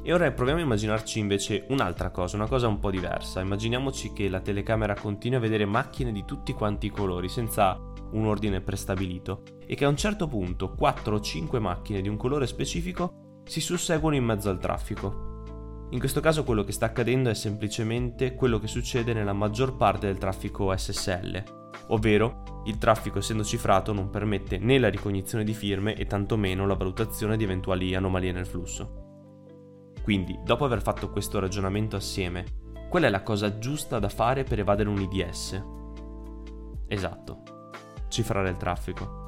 E 0.00 0.12
ora 0.12 0.30
proviamo 0.30 0.60
a 0.60 0.62
immaginarci 0.62 1.18
invece 1.18 1.64
un'altra 1.70 2.10
cosa, 2.10 2.36
una 2.36 2.46
cosa 2.46 2.68
un 2.68 2.78
po' 2.78 2.92
diversa. 2.92 3.40
Immaginiamoci 3.40 4.12
che 4.12 4.28
la 4.28 4.38
telecamera 4.38 4.94
continui 4.94 5.38
a 5.38 5.40
vedere 5.40 5.64
macchine 5.64 6.12
di 6.12 6.24
tutti 6.24 6.52
quanti 6.52 6.86
i 6.86 6.90
colori, 6.90 7.28
senza 7.28 7.76
un 8.12 8.26
ordine 8.26 8.60
prestabilito, 8.60 9.42
e 9.66 9.74
che 9.74 9.84
a 9.84 9.88
un 9.88 9.96
certo 9.96 10.28
punto 10.28 10.72
4 10.72 11.16
o 11.16 11.20
5 11.20 11.58
macchine 11.58 12.00
di 12.00 12.08
un 12.08 12.16
colore 12.16 12.46
specifico 12.46 13.40
si 13.44 13.60
susseguono 13.60 14.14
in 14.14 14.24
mezzo 14.24 14.50
al 14.50 14.60
traffico. 14.60 15.86
In 15.90 15.98
questo 15.98 16.20
caso 16.20 16.44
quello 16.44 16.62
che 16.62 16.70
sta 16.70 16.86
accadendo 16.86 17.28
è 17.28 17.34
semplicemente 17.34 18.36
quello 18.36 18.60
che 18.60 18.68
succede 18.68 19.12
nella 19.12 19.32
maggior 19.32 19.74
parte 19.74 20.06
del 20.06 20.18
traffico 20.18 20.72
SSL, 20.76 21.57
ovvero 21.88 22.62
il 22.64 22.78
traffico 22.78 23.18
essendo 23.18 23.44
cifrato 23.44 23.92
non 23.92 24.10
permette 24.10 24.58
né 24.58 24.78
la 24.78 24.88
ricognizione 24.88 25.44
di 25.44 25.54
firme 25.54 25.94
e 25.94 26.06
tantomeno 26.06 26.66
la 26.66 26.74
valutazione 26.74 27.36
di 27.36 27.44
eventuali 27.44 27.94
anomalie 27.94 28.32
nel 28.32 28.46
flusso. 28.46 29.06
Quindi, 30.02 30.38
dopo 30.44 30.64
aver 30.64 30.82
fatto 30.82 31.10
questo 31.10 31.38
ragionamento 31.38 31.96
assieme, 31.96 32.44
qual 32.88 33.02
è 33.02 33.08
la 33.10 33.22
cosa 33.22 33.58
giusta 33.58 33.98
da 33.98 34.08
fare 34.08 34.44
per 34.44 34.58
evadere 34.58 34.88
un 34.88 35.00
IDS? 35.00 35.62
Esatto, 36.86 37.42
cifrare 38.08 38.50
il 38.50 38.56
traffico. 38.56 39.26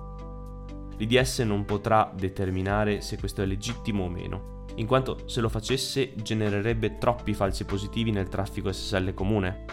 L'IDS 0.97 1.41
non 1.41 1.65
potrà 1.65 2.13
determinare 2.15 3.01
se 3.01 3.19
questo 3.19 3.43
è 3.43 3.47
legittimo 3.47 4.05
o 4.05 4.09
meno, 4.09 4.65
in 4.77 4.87
quanto 4.87 5.29
se 5.29 5.41
lo 5.41 5.49
facesse 5.49 6.15
genererebbe 6.15 6.99
troppi 6.99 7.35
falsi 7.35 7.65
positivi 7.65 8.11
nel 8.11 8.29
traffico 8.29 8.73
SSL 8.73 9.15
comune, 9.15 9.65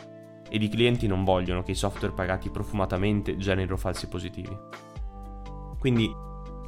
ed 0.49 0.61
i 0.61 0.69
clienti 0.69 1.07
non 1.07 1.23
vogliono 1.23 1.63
che 1.63 1.71
i 1.71 1.75
software 1.75 2.13
pagati 2.13 2.49
profumatamente 2.49 3.37
generino 3.37 3.77
falsi 3.77 4.07
positivi. 4.07 4.55
Quindi 5.79 6.11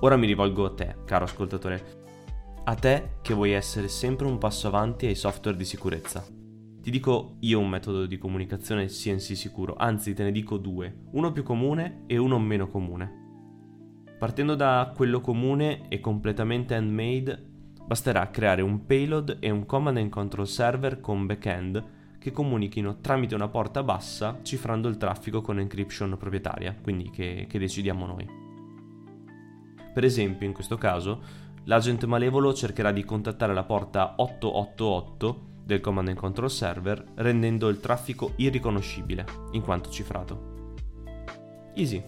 ora 0.02 0.16
mi 0.16 0.28
rivolgo 0.28 0.66
a 0.66 0.74
te, 0.74 0.96
caro 1.06 1.26
ascoltatore, 1.26 1.98
a 2.64 2.76
te 2.76 3.18
che 3.22 3.34
vuoi 3.34 3.52
essere 3.52 3.88
sempre 3.88 4.28
un 4.28 4.38
passo 4.38 4.68
avanti 4.68 5.06
ai 5.06 5.16
software 5.16 5.58
di 5.58 5.66
sicurezza. 5.66 6.24
Ti 6.82 6.92
dico 6.92 7.36
io 7.40 7.60
un 7.60 7.68
metodo 7.68 8.06
di 8.06 8.18
comunicazione 8.18 8.86
CNC 8.86 9.36
sicuro, 9.36 9.76
anzi 9.78 10.14
te 10.14 10.24
ne 10.24 10.32
dico 10.32 10.58
due, 10.58 11.06
uno 11.12 11.32
più 11.32 11.44
comune 11.44 12.04
e 12.08 12.18
uno 12.18 12.40
meno 12.40 12.70
comune. 12.70 13.18
Partendo 14.18 14.56
da 14.56 14.92
quello 14.96 15.22
comune 15.22 15.88
e 15.90 16.00
completamente 16.00 16.76
handmade, 16.76 17.48
basterà 17.86 18.30
creare 18.30 18.62
un 18.62 18.86
payload 18.86 19.38
e 19.40 19.50
un 19.50 19.66
command 19.66 19.98
and 19.98 20.10
control 20.10 20.48
server 20.48 21.00
con 21.00 21.26
backend 21.26 21.84
che 22.20 22.32
comunichino 22.32 22.98
tramite 23.00 23.34
una 23.34 23.48
porta 23.48 23.82
bassa 23.82 24.40
cifrando 24.44 24.88
il 24.88 24.98
traffico 24.98 25.42
con 25.42 25.60
encryption 25.60 26.18
proprietaria, 26.18 26.76
quindi 26.80 27.10
che, 27.10 27.48
che 27.50 27.60
decidiamo 27.60 28.06
noi. 28.06 28.28
Per 29.94 30.04
esempio, 30.04 30.46
in 30.46 30.54
questo 30.54 30.78
caso, 30.78 31.22
l'agent 31.64 32.04
malevolo 32.06 32.54
cercherà 32.54 32.92
di 32.92 33.04
contattare 33.04 33.54
la 33.54 33.64
porta 33.64 34.14
888 34.18 35.48
del 35.64 35.82
Command 35.82 36.10
and 36.10 36.18
Control 36.18 36.52
Server 36.52 37.04
rendendo 37.16 37.68
il 37.70 37.80
traffico 37.80 38.34
irriconoscibile, 38.36 39.26
in 39.52 39.62
quanto 39.62 39.90
cifrato. 39.90 40.58
Easy. 41.76 42.04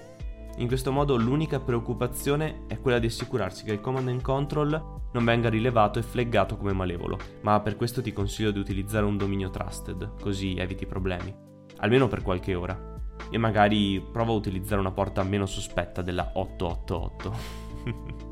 In 0.57 0.67
questo 0.67 0.91
modo 0.91 1.15
l'unica 1.15 1.59
preoccupazione 1.59 2.65
è 2.67 2.79
quella 2.79 2.99
di 2.99 3.07
assicurarsi 3.07 3.63
che 3.63 3.71
il 3.71 3.79
Command 3.79 4.09
and 4.09 4.21
Control 4.21 4.99
non 5.13 5.23
venga 5.23 5.49
rilevato 5.49 5.97
e 5.97 6.03
flaggato 6.03 6.57
come 6.57 6.73
malevolo, 6.73 7.17
ma 7.41 7.59
per 7.61 7.75
questo 7.77 8.01
ti 8.01 8.11
consiglio 8.13 8.51
di 8.51 8.59
utilizzare 8.59 9.05
un 9.05 9.17
dominio 9.17 9.49
trusted, 9.49 10.19
così 10.21 10.55
eviti 10.55 10.85
problemi, 10.85 11.33
almeno 11.77 12.07
per 12.07 12.21
qualche 12.21 12.53
ora. 12.53 12.89
E 13.29 13.37
magari 13.37 14.05
prova 14.11 14.31
a 14.31 14.35
utilizzare 14.35 14.81
una 14.81 14.91
porta 14.91 15.23
meno 15.23 15.45
sospetta 15.45 16.01
della 16.01 16.31
888. 16.33 18.29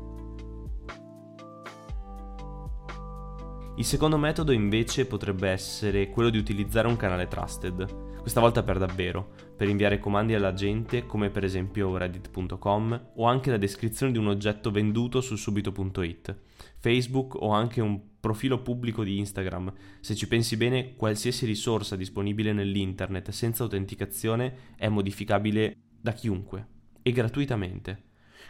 Il 3.76 3.84
secondo 3.86 4.18
metodo 4.18 4.52
invece 4.52 5.06
potrebbe 5.06 5.48
essere 5.48 6.10
quello 6.10 6.28
di 6.28 6.36
utilizzare 6.36 6.86
un 6.86 6.96
canale 6.96 7.28
trusted, 7.28 8.18
questa 8.20 8.40
volta 8.40 8.62
per 8.62 8.78
davvero, 8.78 9.49
per 9.60 9.68
inviare 9.68 9.98
comandi 9.98 10.32
alla 10.32 10.54
gente 10.54 11.04
come 11.04 11.28
per 11.28 11.44
esempio 11.44 11.94
reddit.com 11.98 13.10
o 13.16 13.26
anche 13.26 13.50
la 13.50 13.58
descrizione 13.58 14.10
di 14.10 14.16
un 14.16 14.28
oggetto 14.28 14.70
venduto 14.70 15.20
su 15.20 15.36
subito.it, 15.36 16.34
Facebook 16.78 17.34
o 17.34 17.50
anche 17.50 17.82
un 17.82 18.00
profilo 18.20 18.62
pubblico 18.62 19.04
di 19.04 19.18
Instagram. 19.18 19.70
Se 20.00 20.14
ci 20.14 20.28
pensi 20.28 20.56
bene, 20.56 20.94
qualsiasi 20.96 21.44
risorsa 21.44 21.94
disponibile 21.94 22.54
nell'internet 22.54 23.28
senza 23.32 23.62
autenticazione 23.62 24.56
è 24.76 24.88
modificabile 24.88 25.76
da 26.00 26.12
chiunque 26.12 26.66
e 27.02 27.12
gratuitamente. 27.12 28.04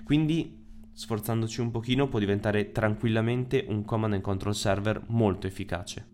Quindi 0.05 0.65
sforzandoci 0.93 1.61
un 1.61 1.73
pochino, 1.73 2.07
può 2.07 2.21
diventare 2.21 2.71
tranquillamente 2.71 3.65
un 3.67 3.85
command 3.85 4.13
and 4.13 4.23
control 4.23 4.55
server 4.55 5.03
molto 5.09 5.49
efficace. 5.49 6.09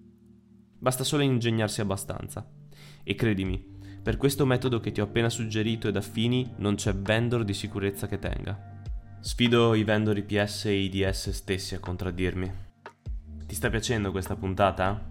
Basta 0.79 1.05
solo 1.05 1.23
ingegnarsi 1.23 1.83
abbastanza. 1.83 2.50
E 3.09 3.15
credimi, 3.15 3.75
per 4.06 4.18
questo 4.18 4.46
metodo 4.46 4.78
che 4.78 4.92
ti 4.92 5.00
ho 5.00 5.04
appena 5.04 5.28
suggerito 5.28 5.88
ed 5.88 5.96
affini 5.96 6.52
non 6.58 6.76
c'è 6.76 6.94
vendor 6.94 7.42
di 7.42 7.52
sicurezza 7.52 8.06
che 8.06 8.20
tenga. 8.20 8.56
Sfido 9.18 9.75
i 9.75 9.82
vendor 9.82 10.16
IPS 10.16 10.66
e 10.66 10.78
IDS 10.82 11.30
stessi 11.30 11.75
a 11.75 11.80
contraddirmi. 11.80 12.52
Ti 13.44 13.54
sta 13.56 13.68
piacendo 13.68 14.12
questa 14.12 14.36
puntata? 14.36 15.04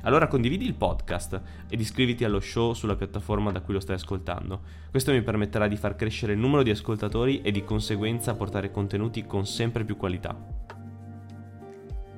Allora 0.00 0.26
condividi 0.26 0.66
il 0.66 0.74
podcast 0.74 1.40
ed 1.68 1.78
iscriviti 1.78 2.24
allo 2.24 2.40
show 2.40 2.72
sulla 2.72 2.96
piattaforma 2.96 3.52
da 3.52 3.60
cui 3.60 3.74
lo 3.74 3.78
stai 3.78 3.94
ascoltando. 3.94 4.62
Questo 4.90 5.12
mi 5.12 5.22
permetterà 5.22 5.68
di 5.68 5.76
far 5.76 5.94
crescere 5.94 6.32
il 6.32 6.40
numero 6.40 6.64
di 6.64 6.70
ascoltatori 6.70 7.42
e 7.42 7.52
di 7.52 7.62
conseguenza 7.62 8.34
portare 8.34 8.72
contenuti 8.72 9.26
con 9.26 9.46
sempre 9.46 9.84
più 9.84 9.96
qualità. 9.96 10.36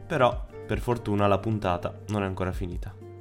Però, 0.06 0.46
per 0.66 0.78
fortuna, 0.78 1.26
la 1.26 1.38
puntata 1.38 1.94
non 2.08 2.22
è 2.22 2.24
ancora 2.24 2.52
finita. 2.52 3.11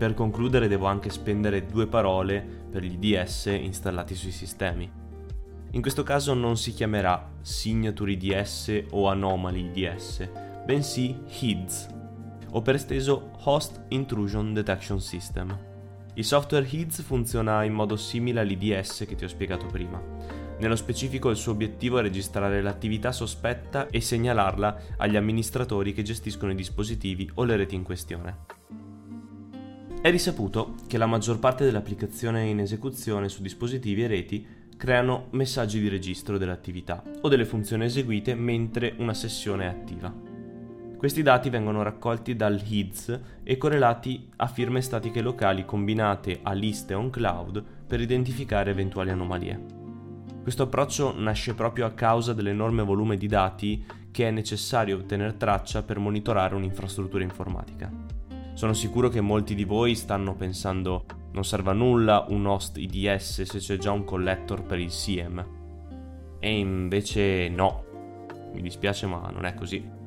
Per 0.00 0.14
concludere 0.14 0.66
devo 0.66 0.86
anche 0.86 1.10
spendere 1.10 1.66
due 1.66 1.86
parole 1.86 2.40
per 2.40 2.82
gli 2.82 2.96
IDS 2.98 3.54
installati 3.60 4.14
sui 4.14 4.30
sistemi. 4.30 4.90
In 5.72 5.82
questo 5.82 6.02
caso 6.04 6.32
non 6.32 6.56
si 6.56 6.72
chiamerà 6.72 7.30
Signature 7.42 8.12
IDS 8.12 8.84
o 8.92 9.08
Anomaly 9.08 9.70
IDS, 9.74 10.26
bensì 10.64 11.14
HIDS 11.28 11.88
o 12.52 12.62
per 12.62 12.76
esteso 12.76 13.32
Host 13.44 13.82
Intrusion 13.88 14.54
Detection 14.54 15.02
System. 15.02 15.54
Il 16.14 16.24
software 16.24 16.66
HIDS 16.66 17.02
funziona 17.02 17.62
in 17.64 17.74
modo 17.74 17.96
simile 17.96 18.40
all'IDS 18.40 19.04
che 19.06 19.14
ti 19.16 19.24
ho 19.24 19.28
spiegato 19.28 19.66
prima. 19.66 20.02
Nello 20.60 20.76
specifico 20.76 21.28
il 21.28 21.36
suo 21.36 21.52
obiettivo 21.52 21.98
è 21.98 22.02
registrare 22.02 22.62
l'attività 22.62 23.12
sospetta 23.12 23.86
e 23.88 24.00
segnalarla 24.00 24.80
agli 24.96 25.16
amministratori 25.16 25.92
che 25.92 26.02
gestiscono 26.02 26.52
i 26.52 26.56
dispositivi 26.56 27.30
o 27.34 27.44
le 27.44 27.56
reti 27.56 27.74
in 27.74 27.82
questione. 27.82 28.60
È 30.02 30.10
risaputo 30.10 30.76
che 30.86 30.96
la 30.96 31.04
maggior 31.04 31.38
parte 31.38 31.62
delle 31.62 31.76
applicazioni 31.76 32.48
in 32.48 32.60
esecuzione 32.60 33.28
su 33.28 33.42
dispositivi 33.42 34.02
e 34.02 34.06
reti 34.06 34.46
creano 34.74 35.26
messaggi 35.32 35.78
di 35.78 35.90
registro 35.90 36.38
dell'attività 36.38 37.02
o 37.20 37.28
delle 37.28 37.44
funzioni 37.44 37.84
eseguite 37.84 38.34
mentre 38.34 38.94
una 38.96 39.12
sessione 39.12 39.64
è 39.64 39.68
attiva. 39.68 40.10
Questi 40.96 41.20
dati 41.20 41.50
vengono 41.50 41.82
raccolti 41.82 42.34
dal 42.34 42.58
HIDS 42.58 43.20
e 43.42 43.58
correlati 43.58 44.30
a 44.36 44.46
firme 44.46 44.80
statiche 44.80 45.20
locali 45.20 45.66
combinate 45.66 46.40
a 46.44 46.52
liste 46.52 46.94
on 46.94 47.10
cloud 47.10 47.62
per 47.86 48.00
identificare 48.00 48.70
eventuali 48.70 49.10
anomalie. 49.10 49.62
Questo 50.42 50.62
approccio 50.62 51.12
nasce 51.14 51.52
proprio 51.52 51.84
a 51.84 51.92
causa 51.92 52.32
dell'enorme 52.32 52.82
volume 52.82 53.18
di 53.18 53.26
dati 53.26 53.84
che 54.10 54.26
è 54.26 54.30
necessario 54.30 55.04
tenere 55.04 55.36
traccia 55.36 55.82
per 55.82 55.98
monitorare 55.98 56.54
un'infrastruttura 56.54 57.22
informatica. 57.22 58.09
Sono 58.54 58.72
sicuro 58.72 59.08
che 59.08 59.20
molti 59.20 59.54
di 59.54 59.64
voi 59.64 59.94
stanno 59.94 60.34
pensando 60.34 61.04
non 61.32 61.44
serve 61.44 61.70
a 61.70 61.74
nulla 61.74 62.26
un 62.28 62.46
host 62.46 62.76
IDS 62.76 63.42
se 63.42 63.58
c'è 63.58 63.76
già 63.78 63.92
un 63.92 64.04
collector 64.04 64.64
per 64.64 64.78
il 64.78 64.90
SIEM. 64.90 65.58
E 66.38 66.58
invece 66.58 67.48
no, 67.48 67.84
mi 68.52 68.60
dispiace 68.60 69.06
ma 69.06 69.30
non 69.30 69.44
è 69.44 69.54
così. 69.54 69.98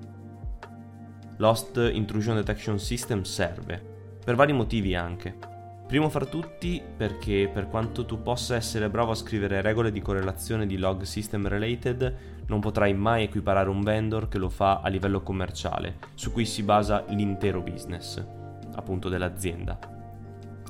L'Host 1.38 1.78
Intrusion 1.94 2.36
Detection 2.36 2.78
System 2.78 3.24
serve, 3.24 3.82
per 4.24 4.36
vari 4.36 4.54
motivi 4.54 4.96
anche. 4.96 5.53
Primo 5.88 6.10
fra 6.10 6.25
tutti 6.25 6.82
perché 6.96 7.50
per 7.54 7.68
quanto 7.68 8.06
tu 8.06 8.22
possa 8.22 8.56
essere 8.56 8.90
bravo 8.90 9.12
a 9.12 9.16
scrivere 9.16 9.62
regole 9.62 9.92
di 9.92 10.02
correlazione 10.02 10.66
di 10.66 10.78
log 10.78 11.04
system 11.04 11.48
related, 11.48 12.16
non 12.48 12.62
potrai 12.62 12.94
mai 12.94 13.24
equiparare 13.24 13.70
un 13.70 13.82
vendor 13.82 14.28
che 14.28 14.38
lo 14.38 14.50
fa 14.50 14.80
a 14.82 14.88
livello 14.88 15.22
commerciale, 15.22 15.98
su 16.16 16.32
cui 16.32 16.46
si 16.46 16.63
basa 16.63 17.04
l'intero 17.10 17.62
business, 17.62 18.24
appunto 18.75 19.08
dell'azienda. 19.08 19.78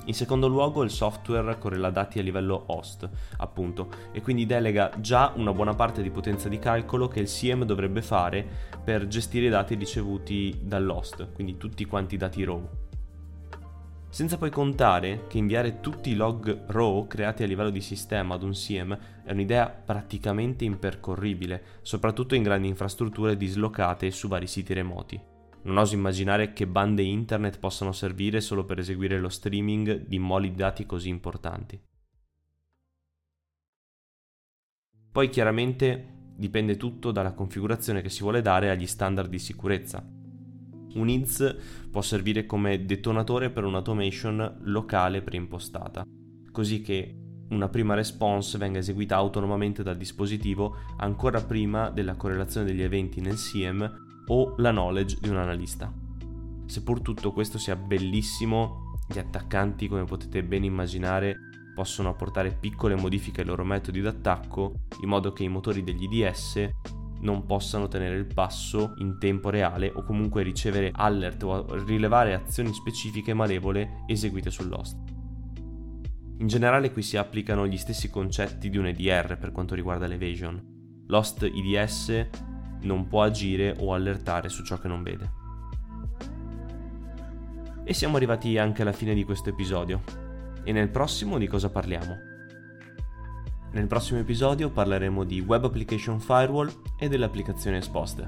In 0.05 0.13
secondo 0.13 0.47
luogo 0.47 0.83
il 0.83 0.89
software 0.89 1.57
correla 1.57 1.89
dati 1.89 2.19
a 2.19 2.23
livello 2.23 2.65
host, 2.67 3.07
appunto, 3.37 3.89
e 4.11 4.21
quindi 4.21 4.45
delega 4.45 4.91
già 4.97 5.31
una 5.37 5.53
buona 5.53 5.75
parte 5.75 6.01
di 6.01 6.09
potenza 6.09 6.49
di 6.49 6.59
calcolo 6.59 7.07
che 7.07 7.21
il 7.21 7.27
CM 7.27 7.63
dovrebbe 7.63 8.01
fare 8.01 8.45
per 8.83 9.07
gestire 9.07 9.45
i 9.45 9.49
dati 9.49 9.75
ricevuti 9.75 10.59
dall'host, 10.61 11.31
quindi 11.31 11.55
tutti 11.55 11.85
quanti 11.85 12.15
i 12.15 12.17
dati 12.17 12.43
raw. 12.43 12.61
Senza 14.13 14.37
poi 14.37 14.51
contare 14.51 15.25
che 15.25 15.39
inviare 15.39 15.79
tutti 15.79 16.11
i 16.11 16.15
log 16.15 16.65
raw 16.67 17.07
creati 17.07 17.41
a 17.41 17.47
livello 17.47 17.71
di 17.71 17.81
sistema 17.81 18.35
ad 18.35 18.43
un 18.43 18.53
SIEM 18.53 18.95
è 19.23 19.31
un'idea 19.31 19.67
praticamente 19.67 20.65
impercorribile, 20.65 21.79
soprattutto 21.81 22.35
in 22.35 22.43
grandi 22.43 22.67
infrastrutture 22.67 23.35
dislocate 23.35 24.11
su 24.11 24.27
vari 24.27 24.45
siti 24.45 24.71
remoti. 24.75 25.19
Non 25.63 25.77
oso 25.77 25.95
immaginare 25.95 26.53
che 26.53 26.67
bande 26.67 27.01
internet 27.01 27.57
possano 27.57 27.91
servire 27.91 28.39
solo 28.39 28.65
per 28.65 28.77
eseguire 28.77 29.19
lo 29.19 29.29
streaming 29.29 30.05
di 30.05 30.19
moli 30.19 30.51
di 30.51 30.57
dati 30.57 30.85
così 30.85 31.09
importanti. 31.09 31.81
Poi 35.11 35.29
chiaramente 35.29 36.33
dipende 36.35 36.77
tutto 36.77 37.09
dalla 37.09 37.33
configurazione 37.33 38.03
che 38.03 38.09
si 38.09 38.21
vuole 38.21 38.43
dare 38.43 38.69
agli 38.69 38.85
standard 38.85 39.27
di 39.27 39.39
sicurezza. 39.39 40.21
Un 40.95 41.09
INS 41.09 41.55
può 41.89 42.01
servire 42.01 42.45
come 42.45 42.85
detonatore 42.85 43.49
per 43.49 43.63
un'automation 43.63 44.59
locale 44.63 45.21
preimpostata, 45.21 46.03
così 46.51 46.81
che 46.81 47.17
una 47.49 47.69
prima 47.69 47.93
response 47.93 48.57
venga 48.57 48.79
eseguita 48.79 49.15
autonomamente 49.15 49.83
dal 49.83 49.97
dispositivo 49.97 50.75
ancora 50.97 51.41
prima 51.41 51.89
della 51.89 52.15
correlazione 52.15 52.65
degli 52.65 52.81
eventi 52.81 53.21
nel 53.21 53.37
SIEM 53.37 54.23
o 54.27 54.55
la 54.57 54.71
knowledge 54.71 55.17
di 55.21 55.29
un 55.29 55.37
analista. 55.37 55.93
Seppur 56.65 57.01
tutto 57.01 57.31
questo 57.31 57.57
sia 57.57 57.75
bellissimo, 57.75 58.97
gli 59.07 59.19
attaccanti, 59.19 59.87
come 59.87 60.05
potete 60.05 60.43
ben 60.43 60.63
immaginare, 60.63 61.35
possono 61.75 62.09
apportare 62.09 62.55
piccole 62.59 62.95
modifiche 62.95 63.41
ai 63.41 63.47
loro 63.47 63.63
metodi 63.63 63.99
d'attacco 63.99 64.73
in 65.01 65.09
modo 65.09 65.33
che 65.33 65.43
i 65.43 65.49
motori 65.49 65.83
degli 65.83 66.07
IDS 66.09 66.69
non 67.23 67.45
possano 67.45 67.87
tenere 67.87 68.15
il 68.15 68.25
passo 68.25 68.93
in 68.97 69.17
tempo 69.17 69.49
reale 69.49 69.91
o 69.93 70.03
comunque 70.03 70.43
ricevere 70.43 70.91
alert 70.93 71.43
o 71.43 71.83
rilevare 71.83 72.33
azioni 72.33 72.73
specifiche 72.73 73.33
malevole 73.33 74.03
eseguite 74.07 74.49
sull'host. 74.49 74.97
In 76.37 76.47
generale 76.47 76.91
qui 76.91 77.01
si 77.01 77.17
applicano 77.17 77.65
gli 77.67 77.77
stessi 77.77 78.09
concetti 78.09 78.69
di 78.69 78.77
un 78.77 78.87
EDR 78.87 79.37
per 79.37 79.51
quanto 79.51 79.75
riguarda 79.75 80.07
l'evasion. 80.07 80.61
L'host 81.07 81.43
IDS 81.43 82.27
non 82.81 83.07
può 83.07 83.23
agire 83.23 83.75
o 83.79 83.93
allertare 83.93 84.49
su 84.49 84.63
ciò 84.63 84.77
che 84.77 84.87
non 84.87 85.03
vede. 85.03 85.31
E 87.85 87.93
siamo 87.93 88.17
arrivati 88.17 88.57
anche 88.57 88.81
alla 88.81 88.91
fine 88.91 89.13
di 89.13 89.23
questo 89.23 89.49
episodio. 89.49 90.01
E 90.63 90.71
nel 90.71 90.89
prossimo 90.89 91.37
di 91.37 91.47
cosa 91.47 91.69
parliamo? 91.69 92.32
Nel 93.73 93.87
prossimo 93.87 94.19
episodio 94.19 94.69
parleremo 94.69 95.23
di 95.23 95.39
Web 95.39 95.65
Application 95.65 96.19
Firewall 96.19 96.71
e 96.95 97.07
delle 97.07 97.25
applicazioni 97.25 97.77
esposte. 97.77 98.27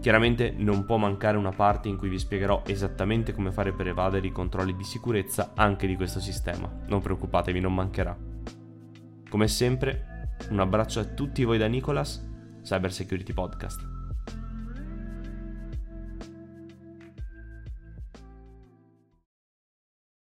Chiaramente 0.00 0.54
non 0.56 0.84
può 0.84 0.96
mancare 0.96 1.36
una 1.36 1.50
parte 1.50 1.88
in 1.88 1.96
cui 1.96 2.08
vi 2.08 2.20
spiegherò 2.20 2.62
esattamente 2.66 3.34
come 3.34 3.50
fare 3.50 3.72
per 3.72 3.88
evadere 3.88 4.28
i 4.28 4.32
controlli 4.32 4.76
di 4.76 4.84
sicurezza 4.84 5.54
anche 5.56 5.88
di 5.88 5.96
questo 5.96 6.20
sistema. 6.20 6.72
Non 6.86 7.02
preoccupatevi, 7.02 7.58
non 7.58 7.74
mancherà. 7.74 8.16
Come 9.28 9.48
sempre, 9.48 10.28
un 10.50 10.60
abbraccio 10.60 11.00
a 11.00 11.04
tutti 11.04 11.42
voi 11.42 11.58
da 11.58 11.66
Nicolas, 11.66 12.24
Cyber 12.62 12.92
Security 12.92 13.32
Podcast. 13.32 13.99